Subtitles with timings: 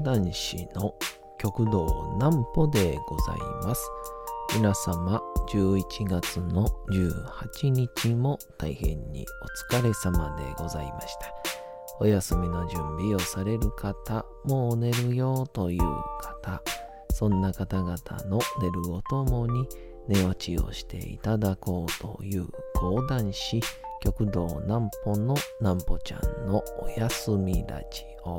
[0.00, 0.94] 講談師の
[1.38, 3.86] 極道南歩でございます。
[4.54, 5.20] 皆様、
[5.52, 6.66] 11月の
[7.60, 9.26] 18日も大変に
[9.70, 11.34] お疲れ様でございました。
[12.00, 15.80] お休みの準備をされる方、もう寝るよという
[16.22, 16.62] 方、
[17.12, 19.68] そんな方々の寝るをともに
[20.08, 23.60] 寝落ちをしていただこうという講談師、
[24.00, 28.38] 極道南歩の南歩ちゃんのお休みラジオ。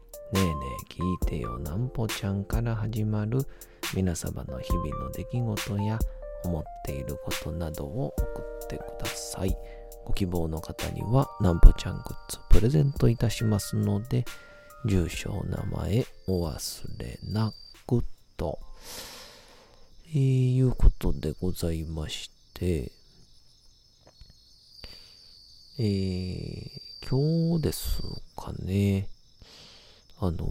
[0.33, 0.53] ねえね
[0.89, 3.45] え聞いてよなんぽちゃんから始まる
[3.93, 5.99] 皆様の日々の出来事や
[6.45, 9.55] 思っていることなどを送ってください。
[10.05, 14.23] ご希望の方にはなんぽちゃんグッズプレゼントいたしますので、
[14.85, 17.53] 住所、名前お忘れな
[17.85, 18.03] く
[18.37, 18.57] と、
[20.09, 22.91] えー、いうことでございまして、
[25.77, 26.69] えー、
[27.07, 28.01] 今日です
[28.35, 29.07] かね、
[30.23, 30.43] あのー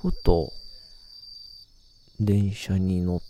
[0.00, 0.52] ふと、
[2.20, 3.20] 電車に乗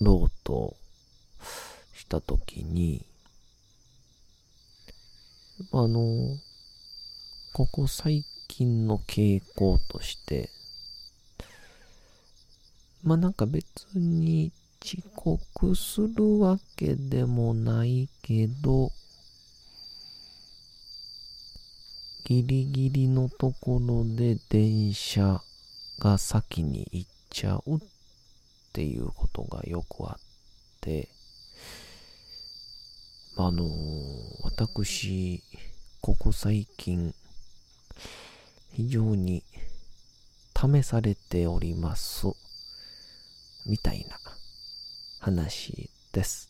[0.00, 0.74] ろうと
[1.92, 3.04] したときに、
[5.72, 6.36] あのー
[7.52, 10.48] ここ最近の傾向として、
[13.02, 14.52] まあなんか別に
[14.82, 18.90] 遅刻するわけでもないけど、
[22.28, 25.40] ギリギリのところで電車
[26.00, 27.78] が先に行っちゃうっ
[28.72, 31.08] ていうことがよくあって、
[33.36, 33.64] あの
[34.42, 35.40] 私、
[36.00, 37.14] ここ最近、
[38.72, 39.44] 非常に
[40.56, 42.26] 試されております、
[43.66, 44.18] みたいな
[45.20, 46.48] 話です。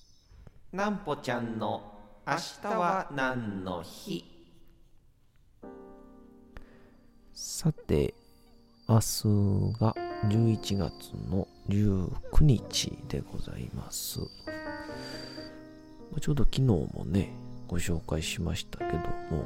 [0.72, 1.82] なんぽちゃんの
[2.26, 4.35] 明日は何の日？
[7.38, 8.14] さて、
[8.88, 14.20] 明日が11月の19日でございます。
[16.18, 17.34] ちょうど昨日もね、
[17.68, 19.44] ご紹介しましたけども、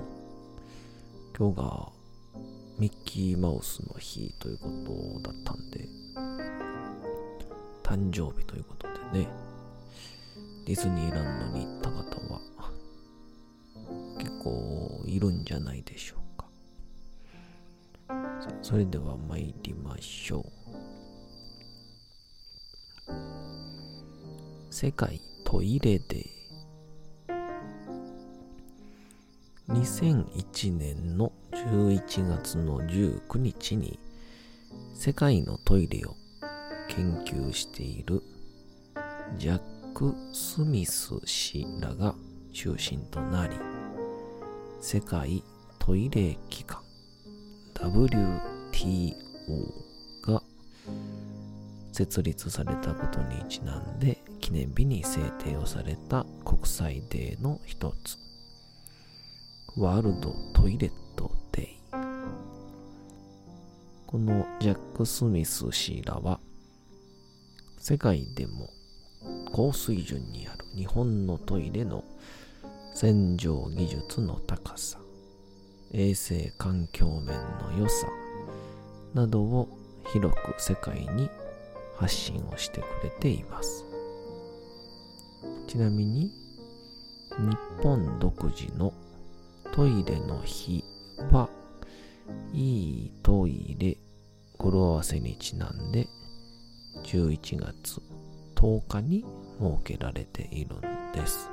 [1.36, 1.88] 今日が
[2.78, 4.68] ミッキーマウスの日というこ
[5.24, 5.88] とだったんで、
[7.82, 9.28] 誕生日ということでね、
[10.64, 11.96] ディズニーランドに行った方
[12.32, 12.40] は
[14.16, 16.29] 結構いるんじゃないでしょうか。
[18.62, 20.60] それでは参りましょう。
[24.70, 26.40] 世界トイレデー。
[29.68, 33.98] 2001年の11月の19日に
[34.94, 36.16] 世界のトイレを
[36.88, 38.22] 研究している
[39.38, 39.60] ジャッ
[39.94, 42.14] ク・スミス氏らが
[42.52, 43.56] 中心となり
[44.80, 45.44] 世界
[45.78, 46.82] トイレ機関
[47.74, 48.49] WTO
[48.80, 49.14] PO
[50.22, 50.42] が
[51.92, 58.16] 設立されたことにちなんで記念日に制定をされた国際デーの一つ。
[59.76, 61.78] ワールドトイレットデイ。
[64.06, 66.40] このジャック・スミス氏らは
[67.78, 68.70] 世界でも
[69.52, 72.02] 高水準にある日本のトイレの
[72.94, 74.98] 洗浄技術の高さ
[75.92, 78.08] 衛生環境面の良さ
[79.14, 79.68] などを
[80.12, 81.30] 広く世界に
[81.96, 83.84] 発信をしてくれています
[85.66, 86.30] ちなみに
[87.38, 88.92] 日本独自の
[89.72, 90.84] トイレの日
[91.30, 91.48] は、
[92.52, 93.96] いいトイレ
[94.58, 96.08] 語呂合わせにちなんで、
[97.04, 98.02] 11月
[98.56, 99.24] 10日に
[99.58, 100.80] 設けられているん
[101.12, 101.48] です。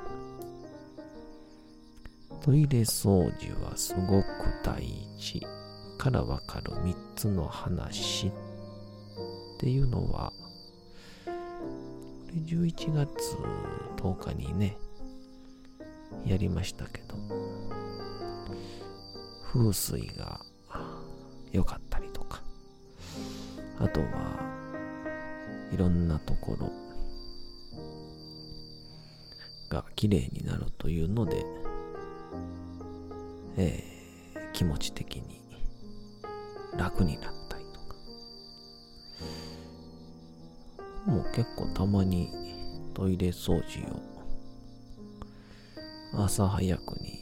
[2.41, 4.25] トイレ掃除はすごく
[4.63, 4.81] 大
[5.17, 5.45] 事
[5.97, 8.31] からわかる3つの話っ
[9.59, 10.31] ていうのは、
[11.25, 11.31] こ
[12.27, 13.35] れ11月
[13.97, 14.77] 10日にね、
[16.25, 17.15] やりましたけど、
[19.51, 20.41] 風水が
[21.51, 22.41] 良かったりとか、
[23.79, 24.57] あとは
[25.71, 26.71] いろんなところ
[29.69, 31.43] が綺麗になるというので、
[33.57, 35.46] えー、気持ち的に
[36.77, 37.95] 楽になったりとか
[41.05, 42.29] もう結構たまに
[42.93, 44.07] トイレ掃除を
[46.13, 47.19] 朝早くに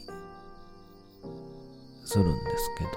[2.06, 2.90] するんですけど、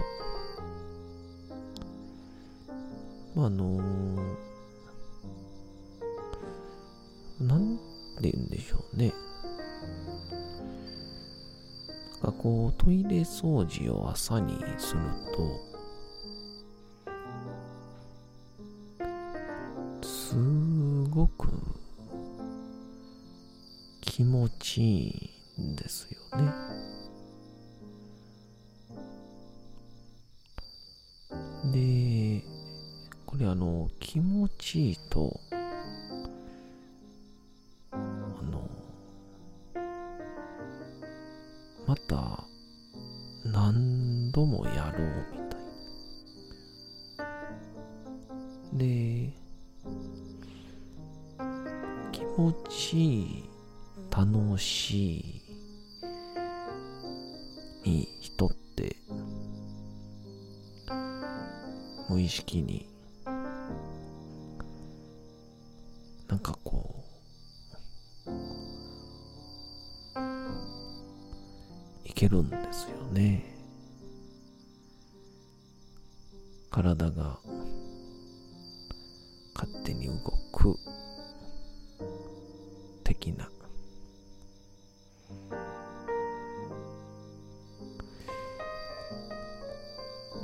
[3.35, 7.77] まあ、あのー、なん
[8.21, 9.13] て言うんでしょうね。
[12.21, 15.01] なんかこう、トイレ掃除を朝にする
[15.35, 15.68] と、
[21.37, 21.47] く
[24.01, 26.51] 気持ちいいんですよね。
[31.71, 32.43] で、
[33.25, 35.39] これあの、気持ちいいと、
[37.91, 38.69] あの、
[41.87, 42.43] また
[43.45, 45.57] 何度もやろうみた
[48.75, 49.08] いで、
[54.59, 55.41] し
[57.83, 58.95] い人って
[62.09, 62.87] 無意識に
[66.27, 67.03] なんかこ
[68.27, 68.29] う
[72.05, 73.45] いけるんですよね。
[76.69, 77.39] 体が
[79.55, 80.48] 勝手に動く。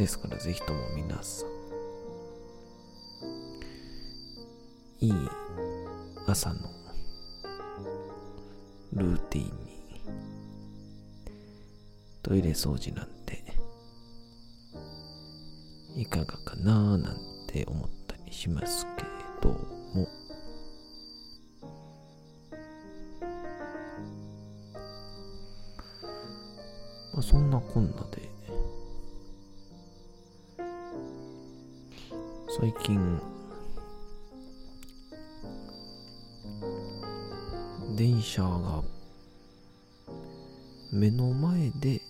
[0.06, 1.50] ですからぜひとも皆さん。
[5.00, 5.14] いい
[6.28, 6.60] 朝の
[8.94, 9.52] ルーティンに
[12.22, 13.44] トイレ掃除なんて
[15.96, 17.18] いかがかななん
[17.48, 19.10] て思ったりしますけれ
[19.42, 20.08] ども。
[27.12, 28.35] まあ、そんなこんなで
[32.66, 33.20] 最近
[37.96, 38.82] 電車が
[40.92, 42.02] 目の前で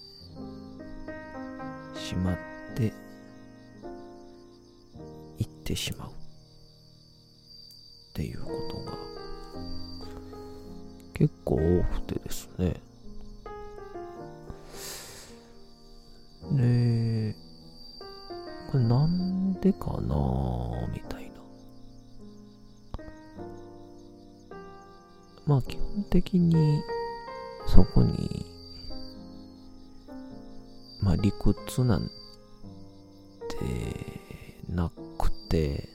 [1.94, 2.38] 閉まっ
[2.74, 2.94] て
[5.40, 6.10] 行ってしまう。
[6.10, 6.13] っ
[8.13, 8.98] ていうことが
[11.16, 12.80] 結構多くてですね。
[16.54, 17.36] で
[18.72, 20.16] これなんでかな？
[25.45, 26.81] まあ基本的に
[27.68, 28.45] そこに
[31.01, 32.09] まあ理屈なん
[33.50, 35.88] てなくて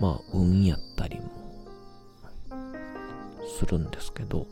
[0.00, 1.30] まあ運やったりも
[3.58, 4.46] するんですけど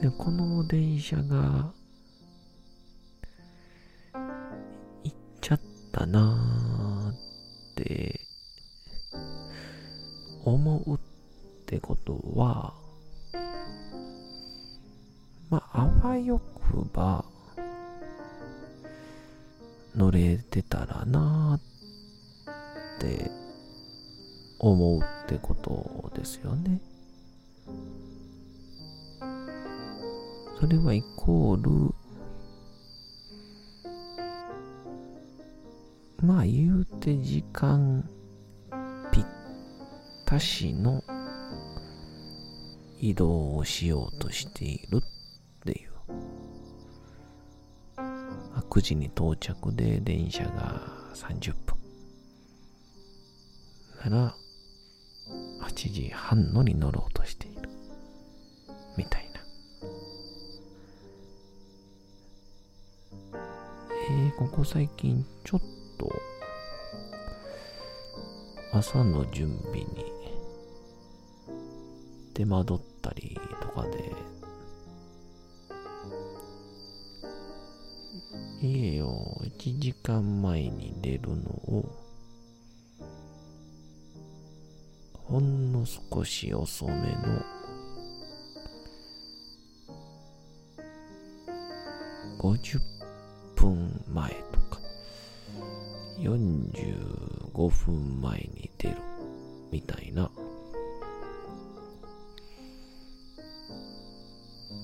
[0.00, 1.72] でこの電車が
[30.62, 31.92] それはイコール、
[36.24, 38.08] まあ言うて時間
[39.10, 39.24] ぴっ
[40.24, 41.02] たしの
[43.00, 45.00] 移動をしようとしているっ
[45.64, 45.90] ていう。
[48.70, 50.80] 9時に到着で電車が
[51.12, 51.76] 30分。
[54.08, 54.36] なら、
[55.62, 57.51] 8時半のに乗ろうとしている
[64.42, 65.60] ここ最近ちょっ
[65.96, 66.10] と
[68.72, 69.86] 朝の準備に
[72.34, 74.12] 手間取ったりとかで
[78.60, 81.88] 家を1時間前に出るのを
[85.14, 86.98] ほんの少し遅めの
[92.40, 92.80] 50
[93.54, 94.80] 分前とか、
[96.18, 98.96] 45分前に出る
[99.70, 100.30] みたいな、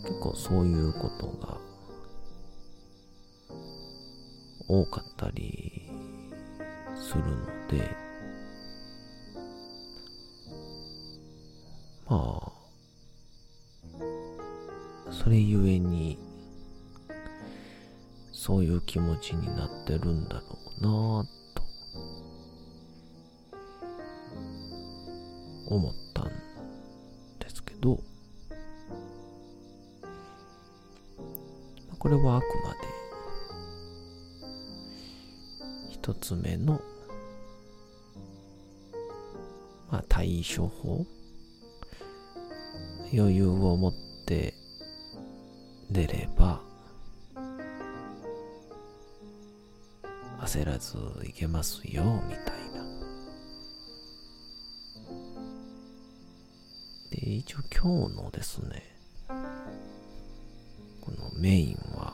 [0.04, 1.58] 結構そういうことが
[4.68, 5.90] 多かったり
[6.96, 8.07] するので、
[19.20, 21.62] ちになってるんだろうなぁと
[25.66, 26.26] 思ったん
[27.38, 27.98] ですけど、
[31.98, 32.78] これはあくまで
[35.90, 36.80] 一つ目の、
[39.90, 41.04] まあ、対処法
[43.12, 43.94] 余裕を持っ
[44.26, 44.54] て
[45.90, 46.27] 出れ
[50.58, 52.82] 焦らずいけますよみたいな。
[57.10, 58.82] で一応今日のですね
[59.28, 62.12] このメインは、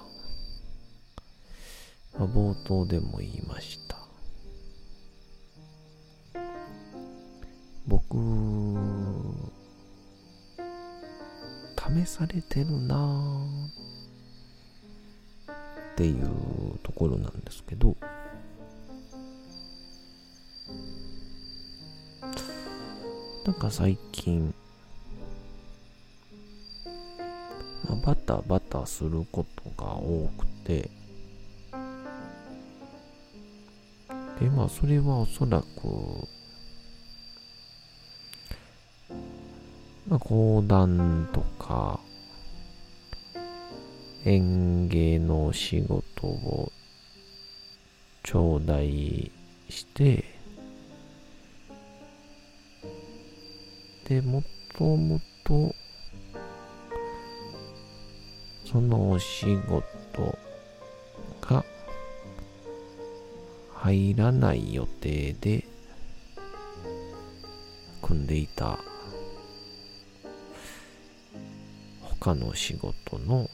[2.19, 3.97] まあ、冒頭でも言いました。
[7.87, 8.17] 僕
[11.77, 13.47] 試されてるな
[15.93, 17.97] っていうところなんですけど
[23.45, 24.55] なんか最近、
[27.89, 30.91] まあ、バタバタすることが多くて
[34.41, 35.67] でまあそれはおそらく
[40.07, 41.99] まあ、講談とか、
[44.27, 46.71] 園芸の仕事を
[48.23, 49.31] 頂戴
[49.71, 50.25] して、
[54.05, 54.43] で、も
[54.77, 55.75] ともと、
[58.65, 60.37] そのお仕事
[61.41, 61.65] が
[63.75, 65.65] 入らない予定で
[68.03, 68.79] 組んでいた
[72.01, 73.49] 他の仕事の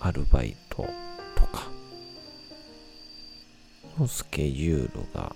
[0.00, 0.86] アルバイト
[3.98, 5.34] のスケジュールが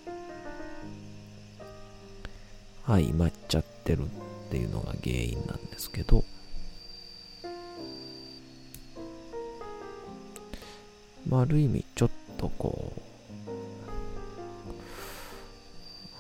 [2.86, 6.24] 相まっちゃってるっていうのが原因なんですけど。
[11.28, 12.92] まあ、ある意味ちょっとこ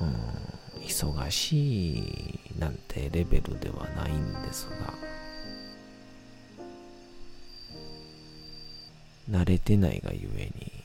[0.00, 4.94] う、うん、忙しいなんてレベルではないんですが、
[9.28, 10.81] 慣れてないがゆえに、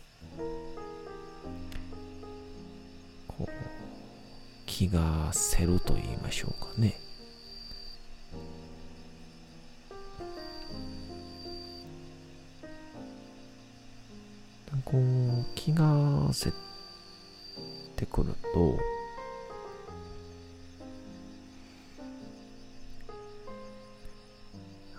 [4.77, 6.93] 気がせると言いましょうかね。
[14.85, 16.53] こう、気がせっ
[17.95, 18.77] てくると、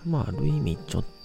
[0.05, 1.18] まあ、ある意味ちょっと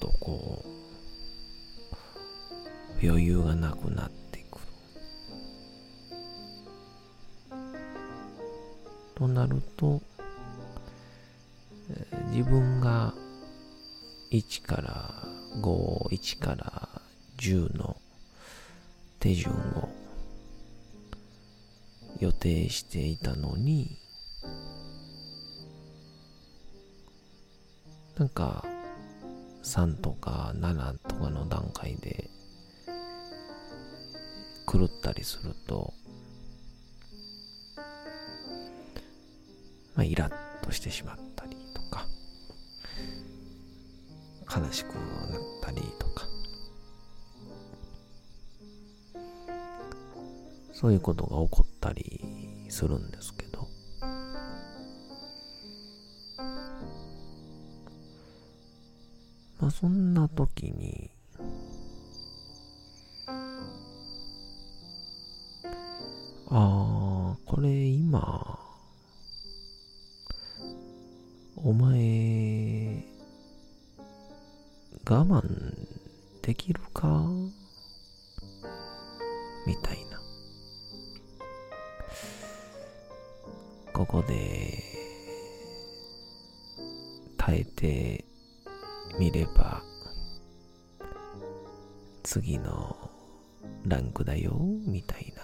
[17.39, 17.97] 10の
[19.21, 19.89] 手順を
[22.21, 23.99] 予定していたのに、
[28.17, 28.65] なんか
[29.65, 32.31] 3とか7とかの段階で
[34.71, 35.93] 狂ったりすると、
[39.95, 42.07] まあ、イラッとしてしまったりとか、
[44.55, 46.04] 悲しくなったりとか、
[50.75, 52.21] そういうことが起こったり
[52.69, 53.69] するんですけど、
[59.61, 61.11] まあそんな時に、
[66.51, 68.59] ああ、これ今、
[71.57, 73.07] お前、
[75.09, 75.43] 我慢
[76.43, 77.27] できるか？
[79.67, 80.04] みたい
[84.15, 84.81] こで、
[87.37, 88.25] 耐えて
[89.19, 89.83] みれば、
[92.23, 92.97] 次の
[93.85, 94.57] ランクだよ、
[94.87, 95.43] みたいな。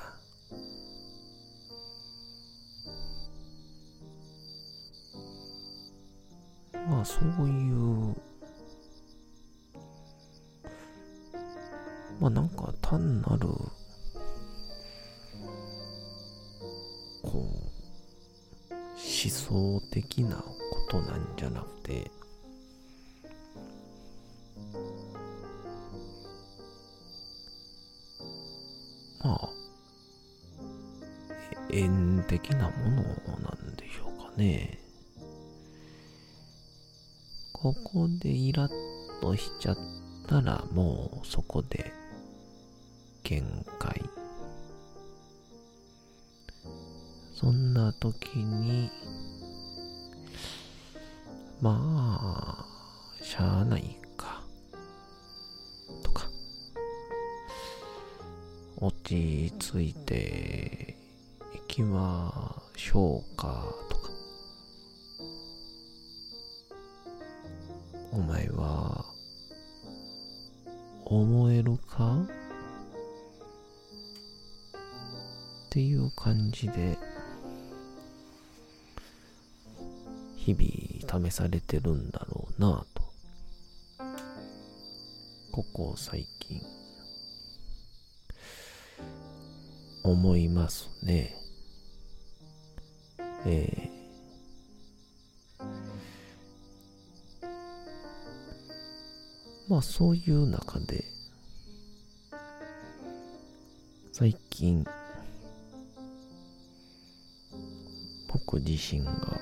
[6.88, 8.16] まあそういう
[12.20, 13.48] まあなんか単なる
[19.50, 20.54] 想的なこ
[20.88, 22.08] となんじゃなくて
[29.24, 29.48] まあ
[31.72, 33.02] 縁的なもの
[33.40, 34.78] なんでしょうかね。
[37.52, 38.70] ここでイラッ
[39.20, 39.76] としちゃっ
[40.28, 41.92] たらもうそこで
[43.22, 44.02] 限界。
[47.34, 48.90] そんな時に
[51.60, 52.64] ま
[53.20, 54.42] あしゃあないか。
[56.02, 56.26] とか。
[58.78, 60.96] 落ち着いて
[61.54, 63.64] いきましょうか。
[63.90, 64.10] とか。
[68.12, 69.04] お前は
[71.04, 72.16] 思えるか？
[75.66, 76.98] っていう感じで、
[80.40, 83.02] 日々試されてるんだろうなと。
[85.52, 86.62] ここ最近、
[90.02, 91.36] 思いますね。
[93.44, 95.70] えー、
[99.68, 101.04] まあそういう中で、
[104.12, 104.86] 最近、
[108.28, 109.38] 僕自身が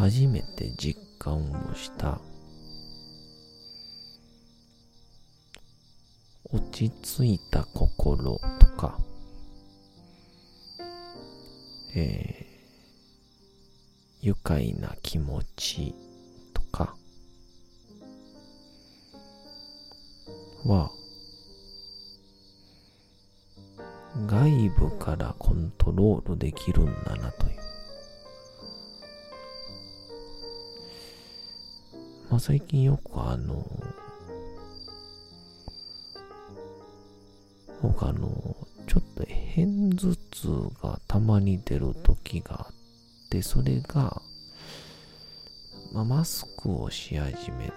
[0.00, 2.18] 初めて実感をした。
[6.50, 8.98] 落ち着いた心とか、
[11.94, 15.94] えー、愉快な気持ち
[16.54, 16.96] とか。
[20.64, 20.90] は
[24.26, 27.69] 外部からコントロールできるんだなという。
[32.40, 33.66] 最近よくあの、
[37.82, 44.22] 僕あの、ちょっと片頭痛がたまに出る時があって、それが、
[45.92, 47.72] まあ、マスクをし始めて、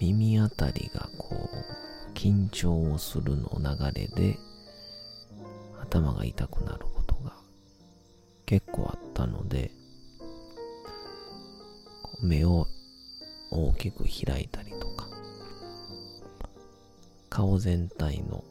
[0.00, 1.48] 耳あたりがこ
[2.10, 4.36] う、緊張をするの流れで、
[5.80, 7.34] 頭が痛くなることが
[8.46, 9.77] 結構あったので、
[12.20, 12.66] 目を
[13.50, 15.08] 大きく開いたりとか、
[17.30, 18.44] 顔全体の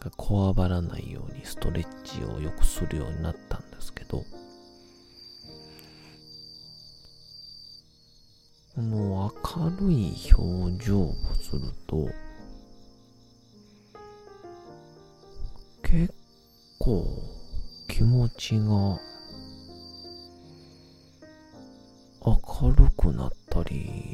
[0.00, 4.24] がこわばらないようにストレッチをよくするようになったんですけど、
[8.74, 12.08] この明るい表情をすると、
[15.82, 16.14] 結
[16.78, 17.04] 構
[17.88, 19.00] 気持ちが
[22.36, 24.08] 明るくなったり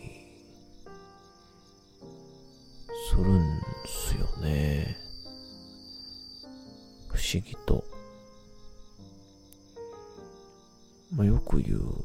[3.11, 4.97] するんすよね。
[7.09, 7.85] 不思議と。
[11.15, 12.05] まあ、よく言う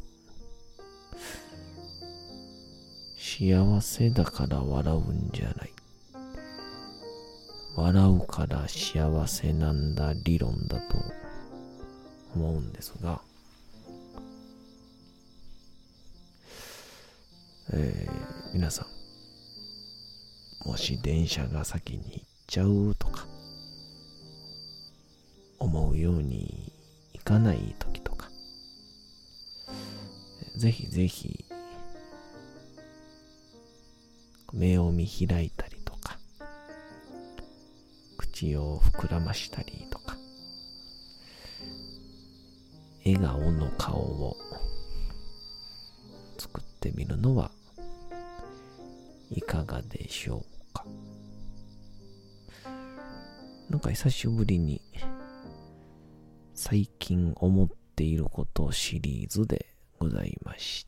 [3.18, 5.74] 幸せだから笑うんじゃない。
[7.76, 10.98] 笑うから幸せなんだ理論だと
[12.36, 13.22] 思うんですが、
[17.72, 18.88] えー、皆さ
[20.66, 23.28] ん、もし電車が先に行っちゃうとか、
[25.60, 26.74] 思うように
[27.14, 28.30] いかない時とか、
[30.58, 31.46] ぜひぜひ
[34.52, 36.18] 目を見開いたりとか、
[38.18, 40.18] 口を膨らましたりとか、
[43.06, 44.36] 笑顔の顔を
[46.40, 47.52] 作ってみるのは
[49.30, 50.86] いかがでしょうか？
[53.70, 54.82] なんか久しぶりに
[56.56, 59.68] 最近思っていることシリーズで
[60.00, 60.88] ございまし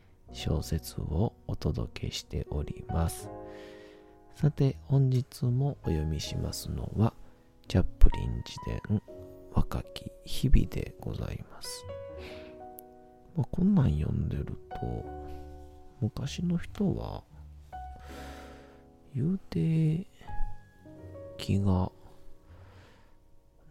[0.33, 3.29] 小説をお届けしております。
[4.35, 7.13] さて、本日もお読みしますのは、
[7.67, 8.57] チャップリン自
[8.89, 9.01] 伝
[9.53, 11.85] 若き日々でございます。
[13.35, 15.05] まあ、こんなん読んでると、
[16.01, 17.23] 昔の人は、
[19.13, 20.07] 言うて、
[21.37, 21.91] 気が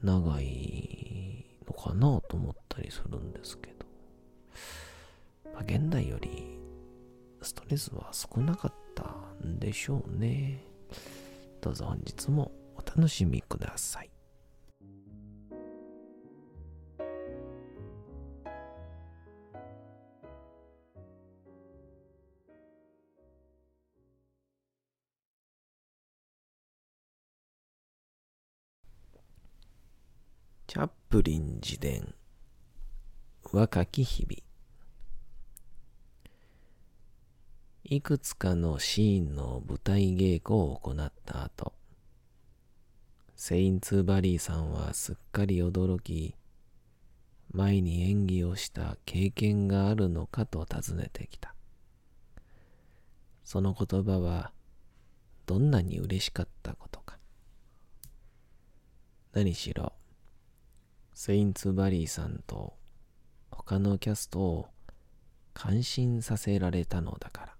[0.02, 3.86] 長いのかなと思ったりするんですけど、
[5.66, 6.58] 現代より
[7.42, 9.04] ストレスは少なかった
[9.46, 10.64] んでしょうね。
[11.60, 14.10] どうぞ本日もお楽しみください。
[30.66, 32.14] チャップリン自伝
[33.52, 34.49] 若き日々
[37.92, 41.72] いくつかのシーンの舞台稽古を行った後、
[43.34, 46.36] セインツ・バリーさんはすっかり驚き、
[47.50, 51.52] 前に演技をした経験があるのかと尋ねてきた。
[53.42, 54.52] その言葉は
[55.46, 57.18] どんなに嬉しかったことか。
[59.32, 59.94] 何しろ、
[61.12, 62.72] セインツ・バリーさんと
[63.50, 64.68] 他のキャストを
[65.54, 67.59] 感心させられたのだから。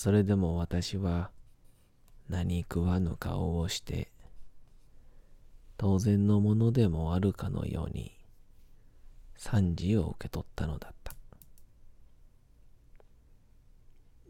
[0.00, 1.30] それでも私は
[2.30, 4.10] 何食わぬ顔をして、
[5.76, 8.16] 当然のものでもあるかのように、
[9.36, 11.14] 賛辞を受け取ったのだった。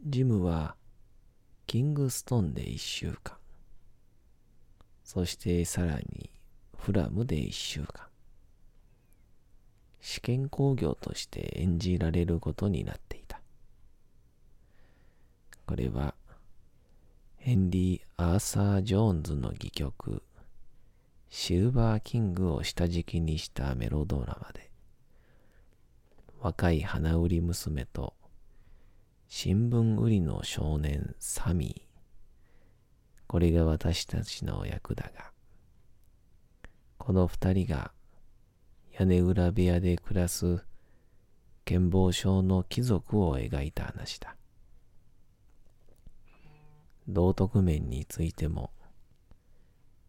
[0.05, 0.75] ジムは、
[1.67, 3.37] キングストンで一週間、
[5.05, 6.31] そしてさらに
[6.75, 8.07] フラムで一週間、
[10.01, 13.10] 試験工業として演じられることになった。
[15.71, 16.15] これは、
[17.37, 20.21] ヘンリー・アーサー・ジョーンズの戯曲、
[21.29, 24.69] シルバーキングを下敷きにしたメロドラマで、
[26.41, 28.15] 若い花売り娘と
[29.29, 31.89] 新聞売りの少年サミー。
[33.27, 35.31] これが私たちの役だが、
[36.97, 37.93] この二人が
[38.99, 40.65] 屋根裏部屋で暮らす
[41.63, 44.35] 健忘症の貴族を描いた話だ。
[47.07, 48.71] 道徳面についても、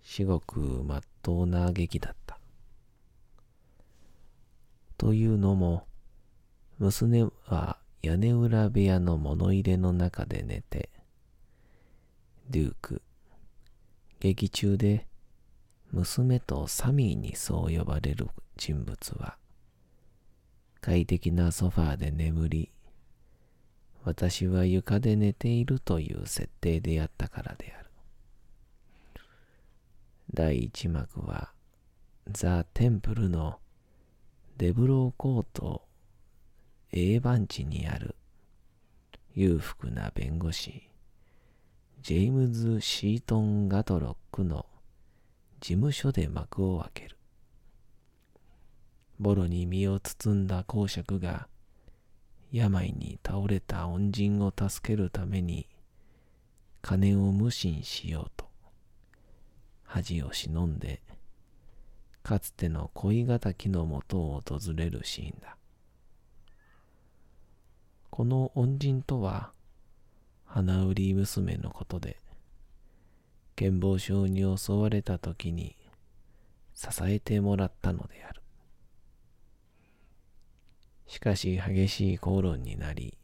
[0.02, 2.38] 至極まっとうな劇だった。
[4.98, 5.86] というのも、
[6.78, 10.90] 娘は屋根裏部屋の物入れの中で寝て、
[12.50, 13.02] デューク、
[14.20, 15.06] 劇中で
[15.92, 19.36] 娘とサミーにそう呼ばれる人物は、
[20.80, 22.72] 快適なソファーで眠り、
[24.04, 27.90] 私は床で寝ているという設定でやったからである。
[30.34, 31.52] 第一幕は、
[32.28, 33.58] ザ・テンプルの
[34.56, 35.82] デブローコート
[36.92, 38.14] A 番地にある
[39.34, 40.88] 裕福な弁護士、
[42.02, 44.66] ジェームズ・シートン・ガトロックの
[45.60, 47.16] 事務所で幕を開ける。
[49.20, 51.46] ボロに身を包んだ公爵が
[52.52, 55.66] 病に倒れた恩人を助けるために
[56.82, 58.46] 金を無心しようと
[59.84, 61.00] 恥を忍んで
[62.22, 65.56] かつての恋敵のもとを訪れるシーンだ。
[68.10, 69.52] この恩人とは
[70.44, 72.20] 花売り娘のことで
[73.56, 75.76] 健忘症に襲われた時に
[76.74, 78.41] 支えてもらったのである。
[81.06, 83.16] しかし激しい口論になり、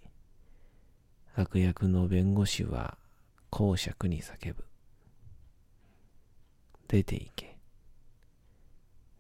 [1.35, 2.99] 悪役の弁護士は
[3.51, 4.65] 公爵に叫ぶ。
[6.89, 7.57] 出て行け。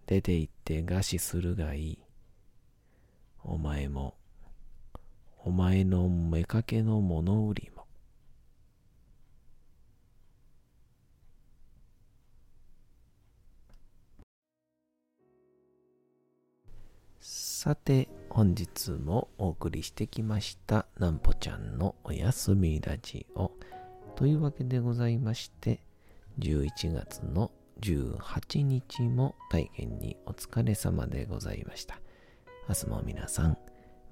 [0.06, 1.98] 出て行って餓死するがいい。
[3.44, 4.14] お前も、
[5.44, 7.86] お前の妾の物売りも。
[17.20, 23.50] さて、本日もお送りしてきました、なんぽちゃんのおやすみラジオ。
[24.16, 25.80] というわけでございまして、
[26.38, 32.00] 11月の18日も大変にお疲れ様でございました。
[32.68, 33.58] 明日も皆さん、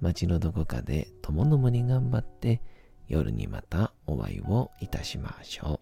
[0.01, 2.61] 街のどこかでともどもに頑張って、
[3.07, 5.79] 夜にまたお会いをいたしましょ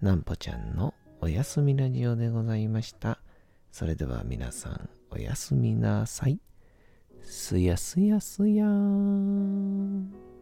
[0.00, 0.04] う。
[0.04, 3.18] なんぽちゃんのおやすみラジオでございました。
[3.72, 6.40] それでは皆さん、おやすみなさい。
[7.26, 10.35] すやすやすやーん。